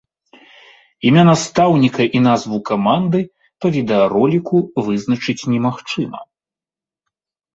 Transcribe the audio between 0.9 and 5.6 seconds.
Імя настаўніка і назву каманды па відэароліку вызначыць